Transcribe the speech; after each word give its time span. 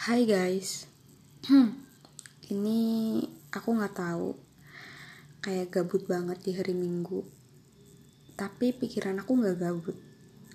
Hai 0.00 0.24
guys, 0.24 0.88
Hmm, 1.44 1.76
ini 2.48 3.20
aku 3.52 3.76
nggak 3.76 4.00
tahu, 4.00 4.32
kayak 5.44 5.76
gabut 5.76 6.08
banget 6.08 6.40
di 6.40 6.56
hari 6.56 6.72
Minggu. 6.72 7.20
Tapi 8.32 8.72
pikiran 8.72 9.20
aku 9.20 9.36
nggak 9.36 9.60
gabut. 9.60 9.92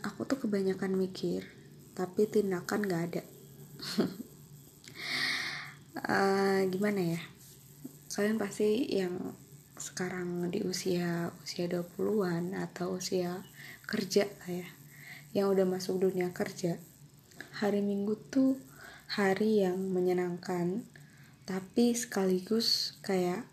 Aku 0.01 0.25
tuh 0.25 0.41
kebanyakan 0.41 0.97
mikir, 0.97 1.45
tapi 1.93 2.25
tindakan 2.25 2.89
nggak 2.89 3.03
ada. 3.05 3.23
Eh, 6.09 6.61
gimana 6.73 7.05
ya? 7.05 7.21
Kalian 8.17 8.41
pasti 8.41 8.89
yang 8.89 9.13
sekarang 9.77 10.49
di 10.49 10.65
usia 10.65 11.29
usia 11.45 11.69
20-an 11.69 12.57
atau 12.57 12.97
usia 12.97 13.45
kerja 13.85 14.25
lah 14.25 14.65
ya, 14.65 14.67
yang 15.37 15.53
udah 15.53 15.69
masuk 15.69 16.01
dunia 16.01 16.33
kerja. 16.33 16.81
Hari 17.61 17.85
Minggu 17.85 18.17
tuh 18.33 18.73
hari 19.05 19.61
yang 19.61 19.77
menyenangkan 19.93 20.81
tapi 21.45 21.93
sekaligus 21.93 22.97
kayak 23.05 23.45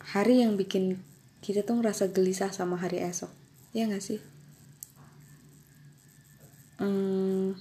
hari 0.00 0.44
yang 0.44 0.60
bikin 0.60 1.00
kita 1.40 1.64
tuh 1.64 1.80
ngerasa 1.80 2.12
gelisah 2.12 2.52
sama 2.52 2.76
hari 2.76 3.00
esok. 3.00 3.32
Ya 3.72 3.88
gak 3.88 4.04
sih? 4.04 4.20
Hmm, 6.76 7.56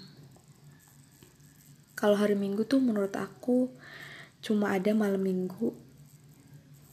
kalau 1.96 2.16
hari 2.16 2.36
minggu 2.36 2.68
tuh 2.68 2.84
menurut 2.84 3.16
aku 3.16 3.72
cuma 4.40 4.72
ada 4.72 4.96
malam 4.96 5.20
minggu 5.20 5.76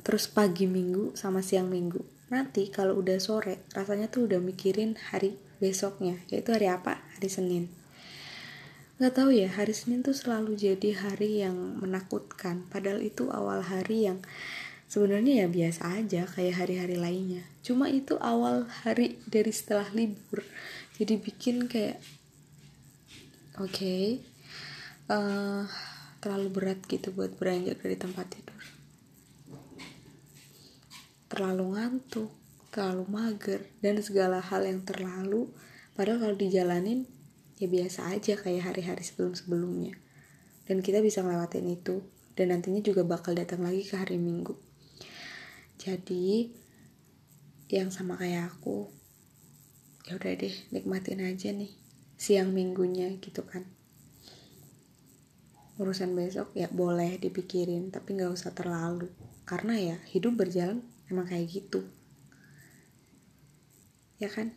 terus 0.02 0.30
pagi 0.30 0.70
minggu 0.70 1.18
sama 1.18 1.42
siang 1.42 1.66
minggu. 1.66 2.02
Nanti 2.30 2.70
kalau 2.70 2.98
udah 2.98 3.18
sore 3.18 3.66
rasanya 3.74 4.10
tuh 4.10 4.30
udah 4.30 4.38
mikirin 4.38 4.94
hari 5.10 5.38
besoknya 5.58 6.22
yaitu 6.30 6.54
hari 6.54 6.70
apa? 6.70 7.02
Hari 7.18 7.26
Senin 7.30 7.85
Gak 8.96 9.12
tahu 9.12 9.28
ya, 9.28 9.52
hari 9.52 9.76
Senin 9.76 10.00
tuh 10.00 10.16
selalu 10.16 10.56
jadi 10.56 10.96
hari 10.96 11.44
yang 11.44 11.52
menakutkan. 11.84 12.64
Padahal 12.72 13.04
itu 13.04 13.28
awal 13.28 13.60
hari 13.60 14.08
yang 14.08 14.24
sebenarnya 14.88 15.44
ya 15.44 15.46
biasa 15.52 16.00
aja 16.00 16.24
kayak 16.24 16.64
hari-hari 16.64 16.96
lainnya. 16.96 17.44
Cuma 17.60 17.92
itu 17.92 18.16
awal 18.24 18.64
hari 18.88 19.20
dari 19.28 19.52
setelah 19.52 19.84
libur. 19.92 20.40
Jadi 20.96 21.20
bikin 21.20 21.68
kayak 21.68 22.00
oke 23.60 23.68
okay, 23.68 24.24
uh, 25.12 25.12
eh, 25.12 25.62
terlalu 26.24 26.48
berat 26.48 26.80
gitu 26.88 27.12
buat 27.12 27.36
beranjak 27.36 27.84
dari 27.84 28.00
tempat 28.00 28.32
tidur. 28.32 28.62
Terlalu 31.28 31.64
ngantuk, 31.76 32.32
terlalu 32.72 33.04
mager 33.12 33.60
dan 33.84 34.00
segala 34.00 34.40
hal 34.40 34.64
yang 34.64 34.80
terlalu 34.88 35.52
padahal 35.92 36.16
kalau 36.16 36.36
dijalanin 36.40 37.04
ya 37.56 37.66
biasa 37.68 38.12
aja 38.12 38.36
kayak 38.36 38.72
hari-hari 38.72 39.00
sebelum-sebelumnya. 39.00 39.96
Dan 40.68 40.84
kita 40.84 41.00
bisa 41.00 41.24
ngelewatin 41.24 41.66
itu. 41.72 42.04
Dan 42.36 42.52
nantinya 42.52 42.84
juga 42.84 43.00
bakal 43.00 43.32
datang 43.32 43.64
lagi 43.64 43.80
ke 43.80 43.96
hari 43.96 44.20
minggu. 44.20 44.52
Jadi 45.80 46.52
yang 47.72 47.88
sama 47.88 48.20
kayak 48.20 48.52
aku 48.52 48.92
ya 50.06 50.14
udah 50.14 50.38
deh 50.38 50.54
nikmatin 50.70 51.18
aja 51.18 51.50
nih 51.50 51.72
siang 52.14 52.52
minggunya 52.52 53.16
gitu 53.18 53.42
kan. 53.42 53.64
Urusan 55.80 56.12
besok 56.12 56.52
ya 56.52 56.68
boleh 56.68 57.16
dipikirin 57.16 57.88
tapi 57.88 58.20
nggak 58.20 58.36
usah 58.36 58.52
terlalu. 58.52 59.08
Karena 59.48 59.80
ya 59.80 59.96
hidup 60.12 60.36
berjalan 60.36 60.84
emang 61.08 61.28
kayak 61.28 61.48
gitu. 61.48 61.88
Ya 64.20 64.28
kan? 64.28 64.52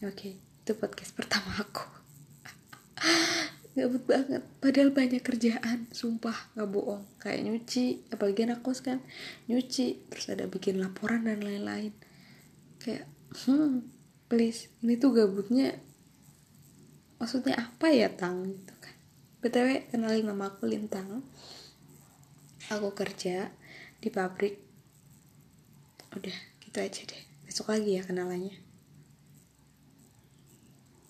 Oke 0.00 0.40
itu 0.70 0.76
podcast 0.76 1.16
pertama 1.16 1.56
aku 1.56 1.82
gabut 3.74 4.04
banget. 4.04 4.42
Padahal 4.58 4.90
banyak 4.90 5.22
kerjaan 5.22 5.88
sumpah 5.94 6.52
gak 6.56 6.68
bohong. 6.68 7.06
Kayak 7.22 7.48
nyuci 7.48 8.04
apalagi 8.10 8.44
anak 8.44 8.60
kos 8.60 8.82
kan. 8.82 9.00
Nyuci 9.46 10.10
terus 10.10 10.26
ada 10.28 10.44
bikin 10.50 10.82
laporan 10.82 11.26
dan 11.26 11.40
lain-lain. 11.40 11.94
Kayak 12.82 13.06
hmm 13.46 13.86
please 14.30 14.70
ini 14.82 14.94
tuh 14.94 15.10
gabutnya 15.14 15.78
maksudnya 17.18 17.56
apa 17.58 17.90
ya 17.90 18.10
tang? 18.10 18.46
Gitu 18.50 18.74
kan. 18.78 18.96
Btw 19.40 19.88
kenalin 19.90 20.26
nama 20.28 20.52
aku 20.52 20.66
lintang. 20.66 21.24
Aku 22.70 22.94
kerja 22.94 23.50
di 23.98 24.08
pabrik. 24.12 24.60
Udah 26.14 26.36
gitu 26.62 26.78
aja 26.78 27.00
deh. 27.06 27.22
Besok 27.46 27.74
lagi 27.74 27.98
ya 27.98 28.02
kenalannya 28.06 28.69